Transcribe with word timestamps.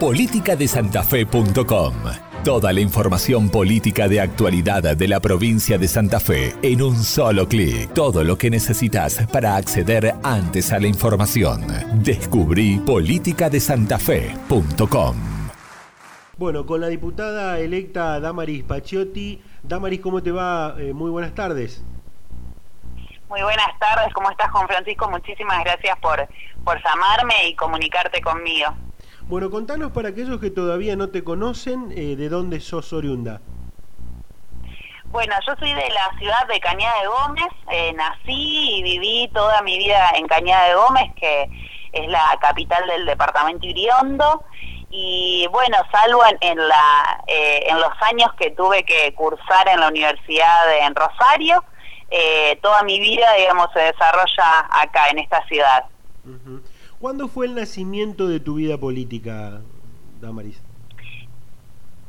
politicadesantafe.com. 0.00 1.94
Toda 2.42 2.72
la 2.72 2.80
información 2.80 3.50
política 3.50 4.08
de 4.08 4.22
actualidad 4.22 4.96
de 4.96 5.08
la 5.08 5.20
provincia 5.20 5.76
de 5.76 5.88
Santa 5.88 6.18
Fe 6.18 6.56
en 6.62 6.80
un 6.80 6.96
solo 6.96 7.46
clic. 7.46 7.92
Todo 7.92 8.24
lo 8.24 8.38
que 8.38 8.48
necesitas 8.48 9.26
para 9.30 9.56
acceder 9.56 10.14
antes 10.22 10.72
a 10.72 10.80
la 10.80 10.86
información. 10.86 11.66
Descubrí 12.02 12.78
politicadesantafe.com. 12.78 15.16
Bueno, 16.38 16.64
con 16.64 16.80
la 16.80 16.88
diputada 16.88 17.58
electa 17.58 18.20
Damaris 18.20 18.64
Pachiotti. 18.64 19.42
Damaris, 19.62 20.00
¿cómo 20.00 20.22
te 20.22 20.32
va? 20.32 20.76
Eh, 20.78 20.94
muy 20.94 21.10
buenas 21.10 21.34
tardes. 21.34 21.84
Muy 23.28 23.42
buenas 23.42 23.78
tardes, 23.78 24.14
¿cómo 24.14 24.30
estás 24.30 24.50
Juan 24.50 24.66
Francisco? 24.66 25.10
Muchísimas 25.10 25.62
gracias 25.62 25.98
por, 25.98 26.26
por 26.64 26.82
llamarme 26.82 27.48
y 27.48 27.54
comunicarte 27.54 28.22
conmigo. 28.22 28.74
Bueno, 29.30 29.48
contanos 29.48 29.92
para 29.92 30.08
aquellos 30.08 30.40
que 30.40 30.50
todavía 30.50 30.96
no 30.96 31.10
te 31.10 31.22
conocen, 31.22 31.92
eh, 31.92 32.16
¿de 32.16 32.28
dónde 32.28 32.58
sos 32.58 32.92
oriunda? 32.92 33.40
Bueno, 35.04 35.36
yo 35.46 35.54
soy 35.54 35.72
de 35.72 35.88
la 35.88 36.18
ciudad 36.18 36.48
de 36.48 36.58
Cañada 36.58 37.00
de 37.00 37.06
Gómez, 37.06 37.52
eh, 37.70 37.92
nací 37.92 38.78
y 38.78 38.82
viví 38.82 39.30
toda 39.32 39.62
mi 39.62 39.78
vida 39.78 40.10
en 40.16 40.26
Cañada 40.26 40.66
de 40.66 40.74
Gómez, 40.74 41.12
que 41.14 41.48
es 41.92 42.08
la 42.08 42.36
capital 42.40 42.84
del 42.88 43.06
departamento 43.06 43.68
Iriondo, 43.68 44.42
y 44.90 45.46
bueno, 45.52 45.76
salvo 45.92 46.24
en, 46.40 46.66
la, 46.66 47.22
eh, 47.28 47.66
en 47.68 47.78
los 47.78 47.92
años 48.00 48.32
que 48.36 48.50
tuve 48.50 48.82
que 48.82 49.14
cursar 49.14 49.68
en 49.68 49.78
la 49.78 49.86
universidad 49.86 50.66
de, 50.66 50.80
en 50.80 50.94
Rosario, 50.96 51.62
toda 52.62 52.82
mi 52.82 52.98
vida, 52.98 53.32
digamos, 53.34 53.68
se 53.72 53.78
desarrolla 53.78 54.66
acá, 54.72 55.06
en 55.10 55.20
esta 55.20 55.40
ciudad. 55.46 55.84
¿Cuándo 57.00 57.28
fue 57.28 57.46
el 57.46 57.54
nacimiento 57.54 58.28
de 58.28 58.40
tu 58.40 58.56
vida 58.56 58.76
política, 58.76 59.62
Damaris? 60.20 60.62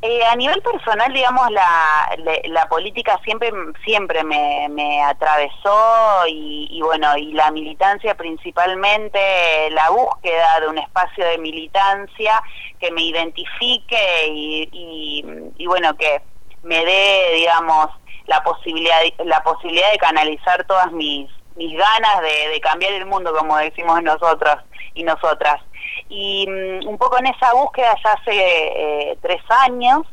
Eh, 0.01 0.25
a 0.25 0.35
nivel 0.35 0.61
personal, 0.61 1.13
digamos, 1.13 1.49
la, 1.51 2.09
la, 2.45 2.67
política 2.67 3.17
siempre 3.23 3.51
siempre 3.85 4.23
me, 4.25 4.67
me 4.69 5.01
atravesó 5.01 6.25
y, 6.27 6.81
bueno, 6.83 7.15
y 7.15 7.31
la 7.31 7.51
militancia 7.51 8.15
principalmente, 8.15 9.69
la 9.69 9.91
búsqueda 9.91 10.59
de 10.59 10.67
un 10.67 10.79
espacio 10.79 11.25
de 11.25 11.37
militancia 11.37 12.41
que 12.79 12.91
me 12.91 13.03
identifique 13.03 14.27
y, 14.27 15.53
y, 15.55 15.67
bueno, 15.67 15.95
que 15.95 16.21
me 16.63 16.83
dé, 16.83 17.35
digamos, 17.35 17.87
la 18.25 18.43
posibilidad, 18.43 18.97
la 19.23 19.41
posibilidad 19.43 19.89
de 19.91 19.97
canalizar 19.99 20.65
todas 20.65 20.91
mis, 20.91 21.29
mis 21.55 21.77
ganas 21.77 22.21
de, 22.21 22.59
cambiar 22.61 22.93
el 22.93 23.05
mundo, 23.05 23.33
como 23.33 23.57
decimos 23.57 24.01
nosotros 24.03 24.55
y 24.93 25.03
nosotras. 25.03 25.61
Y 26.09 26.47
mm, 26.47 26.87
un 26.87 26.97
poco 26.97 27.17
en 27.19 27.27
esa 27.27 27.53
búsqueda 27.53 27.95
ya 28.03 28.13
hace 28.13 28.31
eh, 28.33 29.17
tres 29.21 29.41
años, 29.65 30.03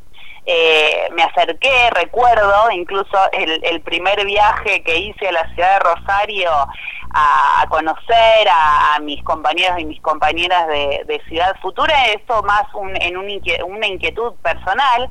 eh, 0.51 1.09
me 1.13 1.23
acerqué, 1.23 1.91
recuerdo 1.91 2.71
incluso 2.71 3.19
el, 3.33 3.83
primer 3.83 4.25
viaje 4.25 4.83
que 4.83 4.97
hice 4.97 5.29
a 5.29 5.33
la 5.33 5.55
ciudad 5.55 5.75
de 5.75 5.79
Rosario 5.81 6.51
a, 7.13 7.67
conocer 7.69 8.49
a, 8.51 8.99
mis 9.01 9.23
compañeros 9.25 9.79
y 9.79 9.85
mis 9.85 10.01
compañeras 10.01 10.67
de, 10.69 11.21
Ciudad 11.29 11.55
Futura, 11.61 12.07
esto 12.07 12.43
más 12.45 12.63
en 13.01 13.19
una 13.19 13.87
inquietud 13.87 14.33
personal. 14.43 15.11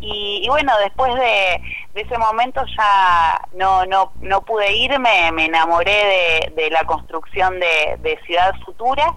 Y, 0.00 0.46
bueno, 0.48 0.72
después 0.78 1.14
de, 1.14 1.60
ese 1.94 2.18
momento 2.18 2.62
ya 2.76 3.40
no, 3.54 3.86
no, 3.86 4.12
no 4.20 4.42
pude 4.42 4.72
irme, 4.74 5.32
me 5.32 5.46
enamoré 5.46 6.50
de, 6.54 6.70
la 6.70 6.84
construcción 6.84 7.58
de 7.58 8.18
Ciudad 8.26 8.54
Futura 8.64 9.16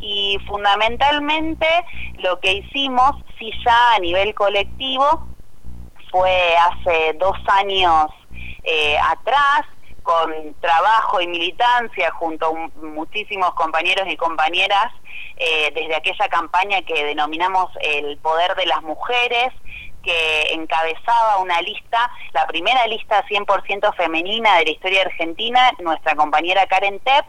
y 0.00 0.38
fundamentalmente 0.46 1.66
lo 2.18 2.40
que 2.40 2.52
hicimos, 2.52 3.12
si 3.38 3.50
ya 3.64 3.94
a 3.94 3.98
nivel 3.98 4.34
colectivo, 4.34 5.26
fue 6.10 6.56
hace 6.56 7.14
dos 7.14 7.36
años 7.48 8.06
eh, 8.64 8.96
atrás, 8.98 9.62
con 10.02 10.54
trabajo 10.60 11.20
y 11.20 11.26
militancia 11.26 12.10
junto 12.12 12.46
a 12.46 12.80
muchísimos 12.80 13.54
compañeros 13.54 14.08
y 14.08 14.16
compañeras, 14.16 14.92
eh, 15.36 15.70
desde 15.74 15.94
aquella 15.94 16.28
campaña 16.28 16.82
que 16.82 17.04
denominamos 17.04 17.70
el 17.82 18.16
poder 18.18 18.54
de 18.56 18.66
las 18.66 18.82
mujeres, 18.82 19.52
que 20.02 20.52
encabezaba 20.52 21.38
una 21.38 21.60
lista, 21.62 22.10
la 22.32 22.46
primera 22.46 22.86
lista 22.86 23.24
100% 23.26 23.94
femenina 23.96 24.56
de 24.56 24.64
la 24.64 24.70
historia 24.70 25.02
argentina, 25.02 25.70
nuestra 25.78 26.14
compañera 26.16 26.66
Karen 26.66 27.00
Tepp, 27.00 27.26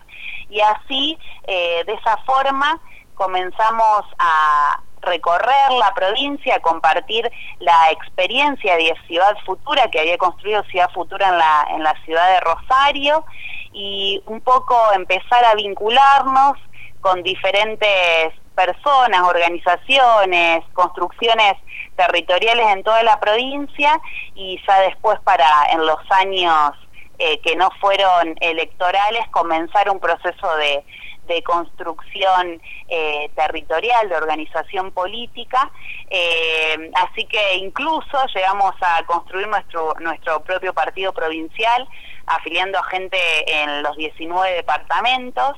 y 0.49 0.59
así, 0.61 1.17
eh, 1.47 1.83
de 1.85 1.93
esa 1.93 2.17
forma, 2.25 2.79
comenzamos 3.15 4.05
a 4.19 4.81
recorrer 5.01 5.71
la 5.79 5.93
provincia, 5.93 6.55
a 6.55 6.59
compartir 6.59 7.29
la 7.59 7.91
experiencia 7.91 8.75
de 8.77 8.93
Ciudad 9.07 9.35
Futura, 9.45 9.89
que 9.89 9.99
había 9.99 10.17
construido 10.17 10.63
Ciudad 10.65 10.89
Futura 10.91 11.29
en 11.29 11.37
la, 11.37 11.67
en 11.71 11.83
la 11.83 11.93
ciudad 12.05 12.27
de 12.33 12.39
Rosario, 12.41 13.25
y 13.73 14.21
un 14.25 14.41
poco 14.41 14.75
empezar 14.93 15.43
a 15.45 15.55
vincularnos 15.55 16.57
con 16.99 17.23
diferentes 17.23 18.33
personas, 18.55 19.21
organizaciones, 19.21 20.63
construcciones 20.73 21.53
territoriales 21.95 22.67
en 22.67 22.83
toda 22.83 23.03
la 23.03 23.19
provincia 23.19 23.99
y 24.35 24.59
ya 24.67 24.81
después 24.81 25.19
para 25.21 25.45
en 25.71 25.85
los 25.85 25.99
años 26.09 26.73
eh, 27.23 27.39
que 27.41 27.55
no 27.55 27.69
fueron 27.79 28.35
electorales 28.41 29.27
comenzar 29.29 29.89
un 29.91 29.99
proceso 29.99 30.55
de, 30.57 30.83
construcción 31.45 32.61
eh, 32.89 33.29
territorial, 33.35 34.09
de 34.09 34.15
organización 34.17 34.91
política. 34.91 35.71
Eh, 36.09 36.91
así 36.95 37.23
que 37.25 37.55
incluso 37.55 38.25
llegamos 38.35 38.73
a 38.81 39.01
construir 39.05 39.47
nuestro, 39.47 39.95
nuestro 40.01 40.43
propio 40.43 40.73
partido 40.73 41.13
provincial, 41.13 41.87
afiliando 42.25 42.79
a 42.79 42.83
gente 42.83 43.17
en 43.47 43.81
los 43.81 43.95
19 43.95 44.55
departamentos. 44.55 45.57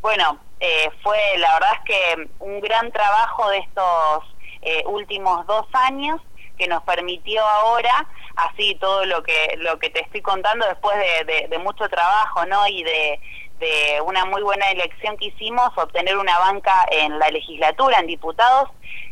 Bueno, 0.00 0.38
eh, 0.60 0.90
fue 1.02 1.18
la 1.38 1.54
verdad 1.54 1.70
es 1.72 1.84
que 1.84 2.28
un 2.38 2.60
gran 2.60 2.92
trabajo 2.92 3.48
de 3.48 3.58
estos 3.58 4.36
eh, 4.62 4.82
últimos 4.86 5.46
dos 5.46 5.66
años 5.72 6.20
que 6.58 6.68
nos 6.68 6.82
permitió 6.82 7.42
ahora 7.42 8.06
así 8.36 8.74
todo 8.74 9.06
lo 9.06 9.22
que 9.22 9.56
lo 9.58 9.78
que 9.78 9.88
te 9.88 10.02
estoy 10.02 10.20
contando 10.20 10.66
después 10.66 10.96
de, 11.26 11.58
mucho 11.58 11.88
trabajo 11.88 12.44
no 12.44 12.66
y 12.66 12.82
de, 12.82 13.20
de, 13.58 14.00
una 14.02 14.26
muy 14.26 14.42
buena 14.42 14.70
elección 14.70 15.16
que 15.16 15.26
hicimos 15.26 15.70
obtener 15.76 16.18
una 16.18 16.38
banca 16.38 16.86
en 16.90 17.18
la 17.18 17.30
legislatura 17.30 17.98
en 17.98 18.06
diputados 18.06 18.68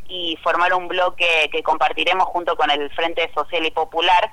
y 0.06 0.38
formar 0.42 0.74
un 0.74 0.88
bloque 0.88 1.48
que 1.50 1.62
compartiremos 1.62 2.26
junto 2.26 2.56
con 2.56 2.70
el 2.70 2.90
Frente 2.90 3.30
Social 3.34 3.64
y 3.64 3.70
Popular 3.70 4.32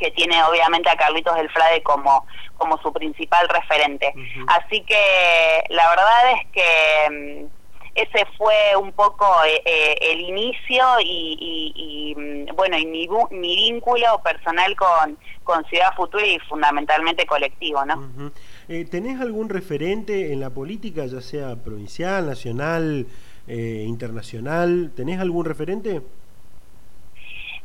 que 0.00 0.10
tiene 0.12 0.42
obviamente 0.42 0.88
a 0.88 0.96
Carlitos 0.96 1.36
del 1.36 1.50
Frade 1.50 1.82
como, 1.82 2.26
como 2.56 2.78
su 2.78 2.92
principal 2.92 3.48
referente. 3.48 4.12
Así 4.48 4.82
que 4.82 5.64
la 5.68 5.88
verdad 5.90 6.32
es 6.32 6.46
que 6.52 7.46
mm, 7.46 7.60
ese 7.94 8.24
fue 8.38 8.54
un 8.80 8.92
poco 8.92 9.26
eh, 9.46 9.62
eh, 9.64 9.94
el 10.12 10.20
inicio 10.20 10.84
y, 11.04 12.14
mm, 12.16 12.56
bueno 12.56 12.78
y 12.78 12.86
mi, 12.86 13.08
mi, 13.30 13.56
vínculo 13.56 14.20
personal 14.22 14.74
con, 14.76 15.18
con 15.44 15.64
Ciudad 15.66 15.92
Futura 15.96 16.26
y 16.26 16.38
fundamentalmente 16.40 17.26
colectivo 17.26 17.84
¿no? 17.84 18.30
Eh, 18.68 18.84
¿Tenés 18.84 19.20
algún 19.20 19.48
referente 19.48 20.32
en 20.32 20.40
la 20.40 20.50
política, 20.50 21.04
ya 21.06 21.20
sea 21.20 21.56
provincial, 21.56 22.26
nacional, 22.26 23.06
internacional? 23.48 24.92
¿Tenés 24.94 25.18
algún 25.18 25.44
referente? 25.44 26.02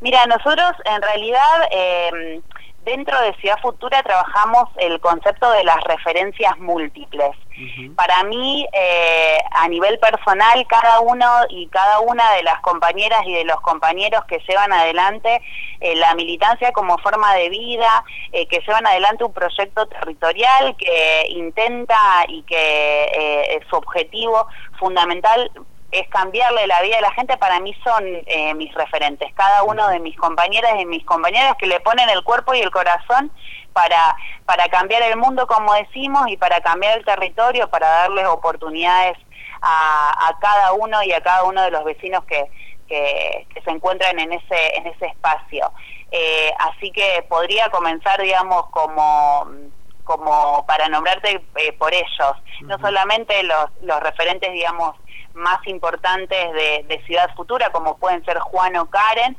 Mira, 0.01 0.25
nosotros 0.25 0.71
en 0.83 1.01
realidad 1.01 1.67
eh, 1.71 2.41
dentro 2.83 3.19
de 3.21 3.33
Ciudad 3.35 3.57
Futura 3.61 4.03
trabajamos 4.03 4.69
el 4.77 4.99
concepto 4.99 5.49
de 5.51 5.63
las 5.63 5.81
referencias 5.83 6.57
múltiples. 6.59 7.31
Para 7.95 8.25
mí, 8.25 8.67
eh, 8.73 9.37
a 9.51 9.69
nivel 9.69 9.97
personal, 9.99 10.67
cada 10.67 10.99
uno 10.99 11.25
y 11.49 11.67
cada 11.67 12.01
una 12.01 12.33
de 12.33 12.43
las 12.43 12.59
compañeras 12.59 13.21
y 13.25 13.33
de 13.33 13.45
los 13.45 13.61
compañeros 13.61 14.25
que 14.25 14.39
llevan 14.45 14.73
adelante 14.73 15.41
eh, 15.79 15.95
la 15.95 16.13
militancia 16.15 16.73
como 16.73 16.97
forma 16.97 17.33
de 17.35 17.49
vida, 17.49 18.03
que 18.31 18.59
llevan 18.59 18.85
adelante 18.85 19.23
un 19.23 19.31
proyecto 19.31 19.85
territorial 19.87 20.75
que 20.75 21.27
intenta 21.29 22.25
y 22.27 22.43
que 22.43 23.61
su 23.69 23.77
objetivo 23.77 24.47
fundamental 24.77 25.49
es 25.99 26.07
cambiarle 26.09 26.67
la 26.67 26.81
vida 26.81 26.97
a 26.97 27.01
la 27.01 27.11
gente, 27.13 27.37
para 27.37 27.59
mí 27.59 27.73
son 27.83 28.03
eh, 28.05 28.53
mis 28.55 28.73
referentes. 28.73 29.33
Cada 29.33 29.63
uno 29.63 29.87
de 29.87 29.99
mis 29.99 30.15
compañeras 30.17 30.73
y 30.79 30.85
mis 30.85 31.05
compañeros 31.05 31.55
que 31.57 31.67
le 31.67 31.79
ponen 31.79 32.09
el 32.09 32.23
cuerpo 32.23 32.53
y 32.53 32.59
el 32.59 32.71
corazón 32.71 33.31
para, 33.73 34.15
para 34.45 34.67
cambiar 34.69 35.03
el 35.03 35.17
mundo, 35.17 35.47
como 35.47 35.73
decimos, 35.73 36.27
y 36.27 36.37
para 36.37 36.61
cambiar 36.61 36.97
el 36.97 37.05
territorio, 37.05 37.69
para 37.69 37.87
darles 37.87 38.25
oportunidades 38.27 39.17
a, 39.61 40.37
cada 40.39 40.73
uno 40.73 41.01
y 41.03 41.11
a 41.11 41.21
cada 41.21 41.43
uno 41.43 41.61
de 41.63 41.71
los 41.71 41.83
vecinos 41.83 42.23
que, 42.25 42.45
que, 42.87 43.47
se 43.63 43.71
encuentran 43.71 44.19
en 44.19 44.33
ese, 44.33 44.75
en 44.75 44.87
ese 44.87 45.07
espacio. 45.07 45.71
Eh, 46.11 46.51
así 46.59 46.91
que 46.91 47.25
podría 47.27 47.69
comenzar, 47.69 48.21
digamos, 48.21 48.67
como 48.69 49.49
como 50.05 50.65
para 50.65 50.87
nombrarte 50.87 51.43
eh, 51.57 51.73
por 51.73 51.93
ellos, 51.93 52.33
no 52.61 52.79
solamente 52.79 53.43
los, 53.43 53.65
los 53.81 53.99
referentes, 53.99 54.51
digamos, 54.53 54.95
más 55.33 55.59
importantes 55.67 56.53
de, 56.53 56.85
de, 56.87 57.03
Ciudad 57.05 57.29
Futura, 57.35 57.69
como 57.71 57.97
pueden 57.97 58.23
ser 58.23 58.39
Juan 58.39 58.77
o 58.77 58.89
Karen, 58.89 59.35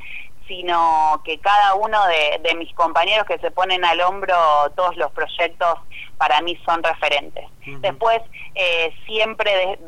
sino 0.46 1.20
que 1.24 1.38
cada 1.38 1.74
uno 1.74 1.98
de, 2.06 2.54
mis 2.54 2.72
compañeros 2.74 3.26
que 3.26 3.38
se 3.38 3.50
ponen 3.50 3.84
al 3.84 4.00
hombro 4.00 4.34
todos 4.74 4.96
los 4.96 5.10
proyectos 5.12 5.78
para 6.16 6.40
mí 6.40 6.56
son 6.64 6.82
referentes. 6.82 7.44
Después, 7.80 8.22
eh, 8.54 8.94
siempre 9.06 9.78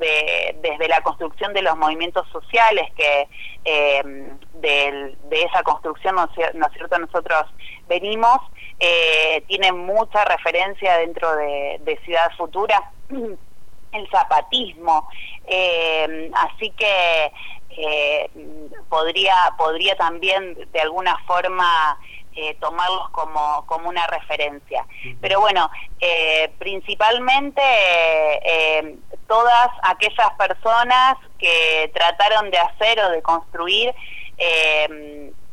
desde 0.60 0.88
la 0.88 1.00
construcción 1.02 1.52
de 1.54 1.62
los 1.62 1.76
movimientos 1.76 2.28
sociales, 2.30 2.86
que 2.96 3.28
eh, 3.64 4.02
de, 4.54 5.16
esa 5.30 5.62
construcción, 5.62 6.16
¿no, 6.16 6.24
es 6.24 6.72
cierto?, 6.72 6.98
nosotros 6.98 7.44
venimos, 7.88 8.38
eh, 8.80 9.42
tienen 9.46 9.78
mucha 9.78 10.24
referencia 10.24 10.98
dentro 10.98 11.34
de, 11.36 12.00
Ciudad 12.04 12.30
Futura 12.36 12.92
el 13.92 14.08
zapatismo, 14.10 15.08
eh, 15.46 16.30
así 16.34 16.70
que 16.70 17.32
eh, 17.80 18.28
podría, 18.88 19.34
podría 19.56 19.96
también 19.96 20.58
de 20.72 20.80
alguna 20.80 21.16
forma 21.26 21.96
eh, 22.34 22.56
tomarlos 22.58 23.08
como, 23.10 23.64
como 23.66 23.88
una 23.88 24.04
referencia. 24.08 24.84
Pero 25.20 25.38
bueno, 25.40 25.70
eh, 26.00 26.50
principalmente 26.58 27.62
todas 29.28 29.68
aquellas 29.82 30.30
personas 30.36 31.18
que 31.38 31.90
trataron 31.94 32.50
de 32.50 32.58
hacer 32.58 32.98
o 33.00 33.10
de 33.10 33.22
construir 33.22 33.94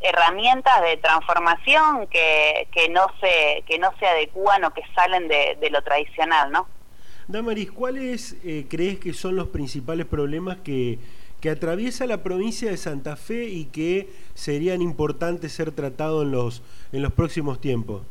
herramientas 0.01 0.81
de 0.81 0.97
transformación 0.97 2.07
que, 2.07 2.67
que, 2.71 2.89
no 2.89 3.05
se, 3.19 3.63
que 3.67 3.77
no 3.77 3.93
se 3.99 4.07
adecúan 4.07 4.63
o 4.63 4.73
que 4.73 4.81
salen 4.95 5.27
de, 5.27 5.57
de 5.59 5.69
lo 5.69 5.81
tradicional, 5.83 6.51
¿no? 6.51 6.67
Damaris, 7.27 7.71
¿cuáles 7.71 8.37
crees 8.69 8.99
que 8.99 9.13
son 9.13 9.35
los 9.35 9.47
principales 9.47 10.05
problemas 10.05 10.57
que 10.57 10.99
que 11.41 11.49
atraviesa 11.49 12.05
la 12.07 12.23
provincia 12.23 12.69
de 12.69 12.77
Santa 12.77 13.15
Fe 13.15 13.45
y 13.45 13.65
que 13.65 14.09
serían 14.33 14.81
importantes 14.81 15.53
ser 15.53 15.71
tratados 15.71 16.23
en 16.23 16.31
los, 16.31 16.63
en 16.91 17.01
los 17.01 17.13
próximos 17.13 17.61
tiempos? 17.61 18.01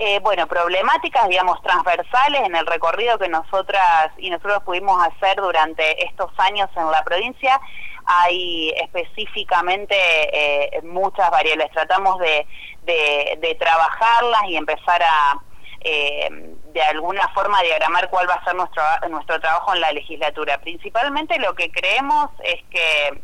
Eh, 0.00 0.20
bueno, 0.20 0.46
problemáticas, 0.46 1.28
digamos, 1.28 1.60
transversales 1.60 2.42
en 2.44 2.54
el 2.54 2.64
recorrido 2.66 3.18
que 3.18 3.28
nosotras 3.28 4.12
y 4.16 4.30
nosotros 4.30 4.62
pudimos 4.62 4.96
hacer 5.04 5.36
durante 5.38 6.04
estos 6.04 6.30
años 6.38 6.70
en 6.76 6.88
la 6.88 7.02
provincia, 7.02 7.60
hay 8.06 8.70
específicamente 8.76 9.96
eh, 9.96 10.82
muchas 10.82 11.28
variables. 11.32 11.70
Tratamos 11.72 12.20
de, 12.20 12.46
de, 12.84 13.54
trabajarlas 13.56 14.44
y 14.48 14.56
empezar 14.56 15.02
a, 15.02 15.42
eh, 15.80 16.28
de 16.72 16.82
alguna 16.82 17.28
forma 17.28 17.62
diagramar 17.62 18.10
cuál 18.10 18.28
va 18.28 18.34
a 18.34 18.44
ser 18.44 18.54
nuestro, 18.54 18.82
nuestro 19.08 19.40
trabajo 19.40 19.74
en 19.74 19.80
la 19.80 19.92
legislatura. 19.92 20.58
Principalmente 20.58 21.38
lo 21.38 21.54
que 21.54 21.70
creemos 21.70 22.30
es 22.42 22.62
que 22.70 23.20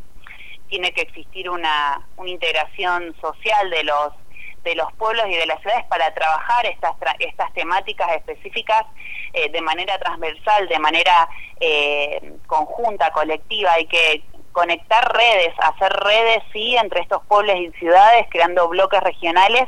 tiene 0.69 0.93
que 0.93 1.03
existir 1.03 1.51
una, 1.51 2.06
una 2.17 2.31
integración 2.31 3.15
social 3.21 3.71
de 3.71 3.85
los 3.85 4.12
de 4.65 4.75
los 4.75 4.91
pueblos 4.95 5.27
y 5.29 5.35
de 5.37 5.45
las 5.45 5.61
ciudades 5.61 5.85
para 5.91 6.12
trabajar 6.15 6.65
estas 6.65 6.93
estas 7.19 7.53
temáticas 7.53 8.11
específicas 8.12 8.85
eh, 9.35 9.51
de 9.51 9.61
manera 9.61 9.99
transversal, 9.99 10.67
de 10.69 10.79
manera 10.79 11.29
eh, 11.61 12.33
conjunta, 12.47 13.11
colectiva. 13.11 13.73
Hay 13.75 13.87
que 13.87 14.23
conectar 14.55 15.12
redes, 15.12 15.53
hacer 15.59 15.93
redes, 15.93 16.43
sí, 16.53 16.77
entre 16.77 17.01
estos 17.01 17.23
pueblos 17.27 17.56
y 17.56 17.73
ciudades, 17.73 18.25
creando 18.31 18.69
bloques 18.69 19.01
regionales 19.01 19.65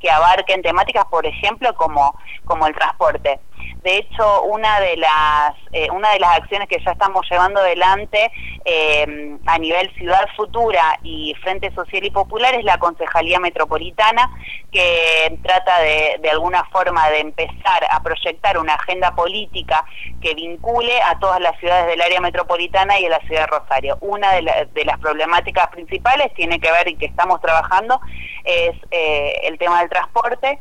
que 0.00 0.08
abarquen 0.08 0.62
temáticas, 0.62 1.04
por 1.06 1.26
ejemplo, 1.26 1.74
como, 1.74 2.14
como 2.44 2.66
el 2.68 2.74
transporte. 2.74 3.40
De 3.82 3.96
hecho, 3.96 4.42
una 4.42 4.80
de 4.80 4.96
las 4.96 5.54
eh, 5.72 5.88
una 5.90 6.10
de 6.12 6.18
las 6.18 6.38
acciones 6.38 6.68
que 6.68 6.82
ya 6.82 6.92
estamos 6.92 7.26
llevando 7.30 7.60
adelante 7.60 8.30
eh, 8.64 9.36
a 9.46 9.58
nivel 9.58 9.92
Ciudad 9.94 10.26
Futura 10.36 10.98
y 11.02 11.34
Frente 11.42 11.70
Social 11.74 12.04
y 12.04 12.10
Popular 12.10 12.54
es 12.54 12.64
la 12.64 12.78
Concejalía 12.78 13.38
Metropolitana, 13.38 14.30
que 14.72 15.38
trata 15.42 15.80
de, 15.80 16.18
de 16.20 16.30
alguna 16.30 16.64
forma 16.64 17.08
de 17.10 17.20
empezar 17.20 17.86
a 17.90 18.02
proyectar 18.02 18.58
una 18.58 18.74
agenda 18.74 19.14
política 19.14 19.84
que 20.20 20.34
vincule 20.34 21.00
a 21.02 21.18
todas 21.18 21.40
las 21.40 21.58
ciudades 21.58 21.86
del 21.86 22.00
área 22.00 22.20
metropolitana 22.20 22.98
y 22.98 23.06
a 23.06 23.10
la 23.10 23.20
ciudad 23.20 23.42
de 23.42 23.58
Rosario. 23.58 23.98
Una 24.00 24.32
de, 24.32 24.68
de 24.72 24.84
las 24.84 24.98
problemáticas 24.98 25.68
principales 25.68 26.32
tiene 26.34 26.60
que 26.60 26.70
ver 26.70 26.88
y 26.88 26.96
que 26.96 27.06
estamos 27.06 27.40
trabajando 27.40 28.00
es 28.44 28.74
eh, 28.90 29.40
el 29.44 29.58
tema 29.58 29.80
del 29.80 29.90
transporte 29.90 30.58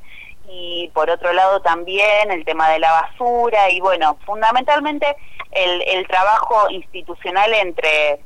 y 0.48 0.90
por 0.94 1.10
otro 1.10 1.34
lado 1.34 1.62
también 1.62 2.32
el 2.32 2.46
tema 2.46 2.70
de 2.70 2.80
la 2.80 2.92
basura 2.92 3.70
y 3.70 3.80
bueno, 3.80 4.18
fundamentalmente 4.26 5.16
el, 5.52 5.82
el 5.82 6.08
trabajo 6.08 6.70
institucional 6.70 7.54
entre 7.54 8.22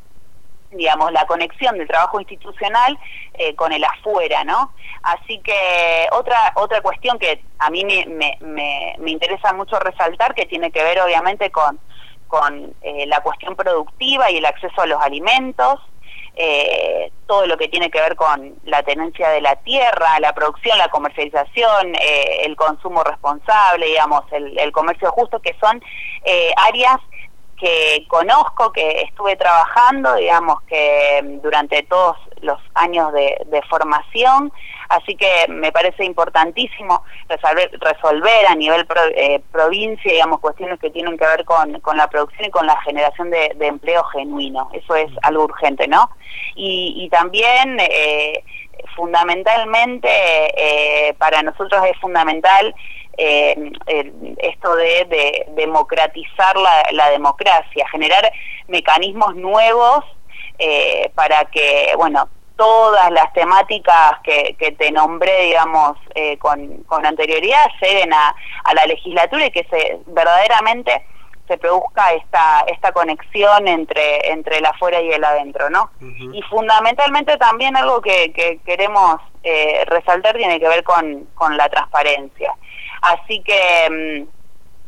digamos, 0.72 1.12
la 1.12 1.26
conexión 1.26 1.78
del 1.78 1.88
trabajo 1.88 2.20
institucional 2.20 2.98
eh, 3.34 3.56
con 3.56 3.72
el 3.72 3.84
afuera, 3.84 4.44
¿no? 4.44 4.74
Así 5.04 5.40
que 5.40 6.08
otra 6.12 6.54
otra 6.56 6.82
cuestión 6.82 7.20
que 7.20 7.44
a 7.60 7.70
mí 7.70 7.84
me, 7.84 8.06
me, 8.40 8.96
me, 8.98 9.12
interesa 9.12 9.54
mucho 9.54 9.80
resaltar, 9.80 10.34
que 10.34 10.46
tiene 10.46 10.72
que 10.72 10.84
ver 10.84 11.02
obviamente 11.02 11.52
con, 11.52 11.80
con 12.28 12.74
eh, 12.82 13.06
la 13.08 13.22
cuestión 13.22 13.56
productiva 13.56 14.32
y 14.32 14.38
el 14.38 14.46
acceso 14.46 14.82
a 14.82 14.86
los 14.86 15.02
alimentos, 15.02 15.80
eh, 16.36 17.12
todo 17.28 17.46
lo 17.46 17.58
que 17.58 17.68
tiene 17.68 17.90
que 17.92 18.00
ver 18.02 18.16
con 18.16 18.56
la 18.64 18.84
tenencia 18.84 19.30
de 19.30 19.42
la 19.42 19.56
tierra, 19.58 20.20
la 20.20 20.34
producción, 20.34 20.78
la 20.78 20.90
comercialización, 20.90 21.96
eh, 21.96 22.42
el 22.46 22.56
consumo 22.56 23.04
responsable, 23.04 23.86
digamos, 23.86 24.24
el, 24.32 24.72
comercio 24.72 25.12
justo, 25.12 25.40
que 25.40 25.56
son 25.60 25.82
eh, 26.24 26.52
áreas 26.58 26.98
que 27.58 28.06
conozco, 28.08 28.72
que 28.72 29.02
estuve 29.02 29.36
trabajando, 29.36 30.16
digamos, 30.16 30.62
que 30.64 31.22
durante 31.44 31.84
todos 31.84 32.18
los 32.42 32.60
años 32.76 33.12
de, 33.14 33.62
formación, 33.70 34.52
así 34.90 35.16
que 35.16 35.46
me 35.48 35.72
parece 35.72 36.04
importantísimo 36.04 37.04
resolver, 37.30 37.72
resolver 37.80 38.48
a 38.48 38.56
nivel 38.56 38.86
eh, 39.16 39.40
provincia, 39.52 40.12
digamos, 40.12 40.40
cuestiones 40.40 40.80
que 40.80 40.90
tienen 40.90 41.18
que 41.18 41.26
ver 41.26 41.46
con, 41.46 41.80
con 41.80 41.96
la 41.96 42.08
producción 42.08 42.48
y 42.48 42.52
con 42.52 42.66
la 42.66 42.80
generación 42.82 43.30
de, 43.30 43.56
empleo 43.62 44.04
genuino, 44.06 44.70
eso 44.74 44.96
es 44.96 45.10
algo 45.22 45.46
urgente, 45.46 45.88
¿no? 45.88 46.10
Y, 46.56 47.08
también, 47.10 47.78
eh, 47.80 48.44
fundamentalmente, 48.96 50.10
eh, 50.10 51.14
para 51.14 51.42
nosotros 51.44 51.84
es 51.86 51.98
fundamental 52.00 52.74
esto 53.18 54.76
de, 54.76 55.46
democratizar 55.56 56.58
la, 56.58 56.84
la 56.92 57.10
democracia, 57.12 57.88
generar 57.92 58.32
mecanismos 58.68 59.36
nuevos 59.36 60.04
eh, 60.58 61.12
para 61.16 61.46
que, 61.46 61.94
bueno, 61.98 62.30
todas 62.56 63.10
las 63.12 63.34
temáticas 63.34 64.20
que, 64.24 64.56
que 64.60 64.72
te 64.72 64.92
nombré, 64.92 65.46
digamos, 65.46 65.98
eh, 66.14 66.38
con, 66.38 66.84
con, 66.84 67.06
anterioridad 67.06 67.66
lleguen 67.82 68.14
a, 68.14 68.36
a, 68.64 68.74
la 68.76 68.86
legislatura 68.86 69.48
y 69.48 69.52
que 69.52 69.64
se 69.64 70.00
verdaderamente 70.06 71.04
se 71.48 71.58
produzca 71.58 72.14
esta 72.14 72.64
esta 72.68 72.92
conexión 72.92 73.68
entre 73.68 74.32
entre 74.32 74.60
el 74.60 74.66
afuera 74.66 75.02
y 75.02 75.10
el 75.12 75.24
adentro, 75.24 75.70
¿no? 75.70 75.90
Y 76.00 76.42
fundamentalmente 76.44 77.36
también 77.38 77.76
algo 77.76 78.00
que, 78.00 78.32
que 78.32 78.60
queremos 78.64 79.20
eh, 79.44 79.84
resaltar 79.88 80.38
tiene 80.38 80.60
que 80.60 80.70
ver 80.70 80.84
con, 80.84 81.28
con 81.34 81.58
la 81.58 81.68
transparencia. 81.68 82.54
Así 83.02 83.42
que... 83.42 84.28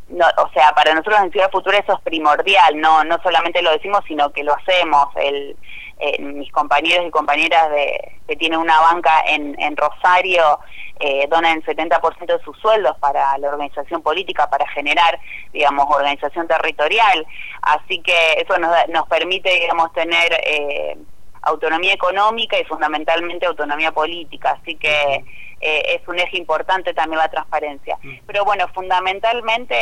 No, 0.10 0.26
o 0.38 0.50
sea, 0.54 0.74
para 0.76 0.94
nosotros 0.94 1.20
en 1.24 1.32
Ciudad 1.32 1.50
Futura 1.52 1.78
eso 1.78 1.94
es 1.94 2.02
primordial, 2.02 2.80
no 2.80 3.04
no 3.04 3.18
solamente 3.24 3.62
lo 3.62 3.72
decimos, 3.72 4.02
sino 4.08 4.32
que 4.32 4.44
lo 4.44 4.54
hacemos. 4.54 5.08
El, 5.16 5.56
eh, 6.00 6.22
mis 6.22 6.52
compañeros 6.52 7.06
y 7.08 7.12
compañeras 7.12 7.70
de, 7.70 8.20
que 8.28 8.36
tienen 8.36 8.60
una 8.60 8.80
banca 8.80 9.24
en, 9.26 9.56
en 9.60 9.78
Rosario 9.78 10.60
eh, 11.00 11.28
donan 11.30 11.58
el 11.58 11.66
70% 11.66 12.26
de 12.26 12.44
sus 12.44 12.58
sueldos 12.60 12.98
para 13.00 13.38
la 13.38 13.48
organización 13.48 14.02
política, 14.02 14.50
para 14.50 14.68
generar, 14.70 15.20
digamos, 15.52 15.86
organización 15.90 16.48
territorial. 16.48 17.26
Así 17.62 18.02
que 18.02 18.34
eso 18.34 18.58
nos, 18.58 18.72
nos 18.90 19.08
permite, 19.08 19.50
digamos, 19.50 19.94
tener 19.94 20.34
eh, 20.46 20.98
autonomía 21.44 21.94
económica 21.94 22.60
y 22.60 22.66
fundamentalmente 22.66 23.46
autonomía 23.46 23.92
política. 23.92 24.58
Así 24.62 24.76
que... 24.76 25.24
Eh, 25.66 25.96
es 25.96 26.08
un 26.10 26.20
eje 26.20 26.38
importante 26.38 26.94
también 26.94 27.20
la 27.20 27.32
transparencia. 27.32 27.98
Pero 28.28 28.44
bueno, 28.44 28.68
fundamentalmente 28.74 29.78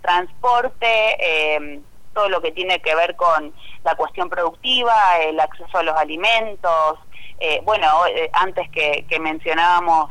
transporte, 0.00 0.86
eh, 0.86 1.80
todo 2.14 2.30
lo 2.30 2.40
que 2.40 2.52
tiene 2.52 2.80
que 2.80 2.94
ver 2.94 3.16
con 3.16 3.52
la 3.84 3.94
cuestión 3.96 4.30
productiva, 4.30 5.18
el 5.20 5.38
acceso 5.38 5.76
a 5.76 5.82
los 5.82 5.94
alimentos, 5.94 6.98
eh, 7.38 7.60
bueno, 7.64 7.86
antes 8.32 8.70
que, 8.70 9.04
mencionábamos 9.20 10.10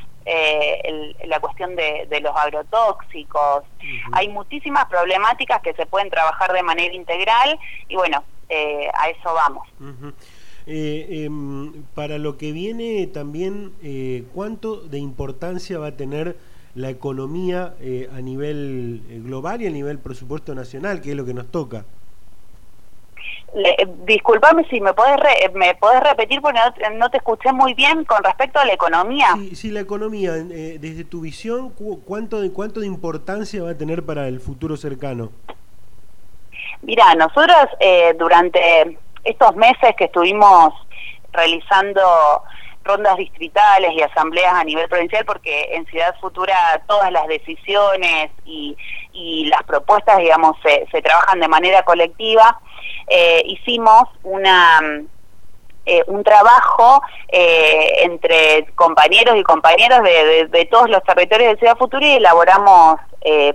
la 1.25 1.39
cuestión 1.39 1.75
de, 1.75 2.19
los 2.21 2.35
agrotóxicos. 2.35 3.63
Hay 4.11 4.27
muchísimas 4.27 4.85
problemáticas 4.85 5.59
que 5.63 5.73
se 5.73 5.87
pueden 5.87 6.11
trabajar 6.11 6.53
de 6.53 6.61
manera 6.61 6.93
integral 6.93 7.57
y 7.87 7.95
bueno, 7.95 8.23
a 8.93 9.09
eso 9.09 9.33
vamos. 9.33 9.67
Eh, 10.67 11.23
em, 11.25 11.83
para 11.95 12.17
lo 12.17 12.37
que 12.37 12.51
viene 12.51 13.07
también, 13.07 13.71
eh, 13.81 14.23
¿cuánto 14.33 14.81
de 14.81 14.99
importancia 14.99 15.79
va 15.79 15.87
a 15.87 15.97
tener 15.97 16.35
la 16.75 16.89
economía 16.89 17.73
eh, 17.81 18.09
a 18.15 18.21
nivel 18.21 19.01
eh, 19.09 19.19
global 19.23 19.61
y 19.61 19.67
a 19.67 19.69
nivel 19.69 19.99
presupuesto 19.99 20.53
nacional, 20.55 21.01
que 21.01 21.11
es 21.11 21.15
lo 21.15 21.25
que 21.25 21.33
nos 21.33 21.51
toca. 21.51 21.85
Disculpame 24.05 24.63
si 24.69 24.79
me 24.79 24.93
podés, 24.93 25.17
me 25.55 25.73
podés 25.73 26.01
repetir 26.01 26.39
porque 26.39 26.59
no, 26.95 27.09
te 27.09 27.17
escuché 27.17 27.51
muy 27.51 27.73
bien 27.73 28.05
con 28.05 28.23
respecto 28.23 28.59
a 28.59 28.65
la 28.65 28.73
economía. 28.73 29.33
Sí, 29.35 29.55
sí 29.55 29.71
la 29.71 29.79
economía, 29.79 30.35
eh, 30.37 30.77
desde 30.79 31.03
tu 31.03 31.21
visión, 31.21 31.73
¿cuánto 32.05 32.41
de, 32.41 32.51
¿cuánto 32.51 32.79
de 32.79 32.85
importancia 32.85 33.63
va 33.63 33.71
a 33.71 33.75
tener 33.75 34.05
para 34.05 34.27
el 34.27 34.39
futuro 34.39 34.77
cercano? 34.77 35.31
Mira, 36.83 37.15
nosotros 37.15 37.57
eh, 37.79 38.15
durante 38.17 38.97
estos 39.23 39.55
meses 39.55 39.95
que 39.97 40.05
estuvimos 40.05 40.73
realizando 41.31 42.01
rondas 42.83 43.17
distritales 43.17 43.91
y 43.93 44.01
asambleas 44.01 44.53
a 44.53 44.63
nivel 44.63 44.87
provincial, 44.89 45.23
porque 45.25 45.69
en 45.73 45.85
Ciudad 45.87 46.15
Futura 46.19 46.81
todas 46.87 47.11
las 47.11 47.27
decisiones 47.27 48.31
y, 48.45 48.75
las 49.49 49.63
propuestas, 49.63 50.17
digamos, 50.19 50.55
se, 50.63 50.87
se, 50.91 51.01
trabajan 51.01 51.39
de 51.39 51.47
manera 51.47 51.83
colectiva, 51.83 52.59
eh, 53.07 53.41
hicimos 53.45 54.03
una 54.23 54.79
eh, 55.85 56.03
un 56.07 56.23
trabajo 56.23 57.01
eh, 57.29 58.03
entre 58.03 58.67
compañeros 58.75 59.35
y 59.37 59.43
compañeras 59.43 60.03
de, 60.03 60.67
todos 60.69 60.89
los 60.89 61.03
territorios 61.03 61.53
de 61.53 61.57
Ciudad 61.57 61.77
Futura 61.77 62.05
y 62.05 62.15
elaboramos 62.17 62.99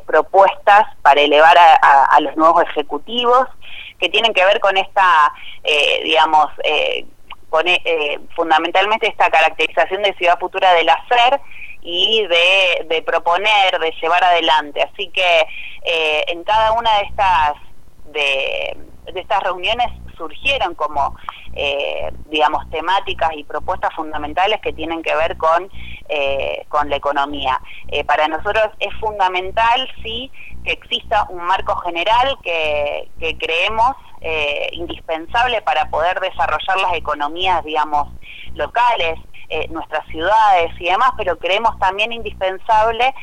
propuestas 0.05 0.85
para 1.03 1.21
elevar 1.21 1.57
a, 1.57 2.21
los 2.21 2.37
nuevos 2.37 2.65
ejecutivos 2.65 3.47
que 3.99 4.09
tienen 4.09 4.33
que 4.33 4.45
ver 4.45 4.61
con 4.61 4.77
esta, 4.77 5.33
digamos, 6.03 6.49
con, 7.51 7.65
fundamentalmente 8.35 9.09
esta 9.09 9.31
caracterización 9.31 10.03
de 10.03 10.15
Ciudad 10.15 10.39
Futura 10.39 10.75
del 10.75 10.89
hacer 10.89 11.41
y 11.81 12.27
de, 12.27 13.03
proponer, 13.03 13.79
de 13.79 13.93
llevar 14.01 14.25
adelante. 14.25 14.83
Así 14.83 15.09
que 15.09 15.47
en 16.29 16.45
cada 16.45 16.73
una 16.73 16.99
de 16.99 17.05
estas 17.05 17.55
de 18.13 19.21
estas 19.21 19.43
reuniones 19.43 19.87
surgieron 20.17 20.75
como, 20.75 21.17
eh, 21.57 22.11
digamos, 22.31 22.69
temáticas 22.71 23.31
y 23.35 23.45
propuestas 23.45 23.95
fundamentales 23.95 24.61
que 24.61 24.73
tienen 24.73 25.03
que 25.03 25.15
ver 25.15 25.37
con, 25.37 25.71
eh, 26.09 26.65
con 26.69 26.89
la 26.91 26.97
economía. 26.97 27.61
Eh, 27.89 28.05
para 28.05 28.29
nosotros 28.29 28.71
es 28.81 28.93
fundamental, 29.01 29.89
sí, 30.03 30.31
que 30.65 30.73
exista 30.73 31.27
un 31.29 31.45
marco 31.45 31.77
general 31.77 32.39
que, 32.43 33.09
que 33.19 33.37
creemos 33.39 33.95
indispensable 34.73 35.61
para 35.61 35.91
poder 35.91 36.19
desarrollar 36.19 36.81
las 36.81 36.95
economías, 36.95 37.63
digamos, 37.63 38.09
locales, 38.55 39.19
nuestras 39.69 40.07
ciudades 40.07 40.73
y 40.81 40.87
demás, 40.87 41.11
pero 41.19 41.39
creemos 41.39 41.79
también 41.79 42.11
indispensable 42.11 43.15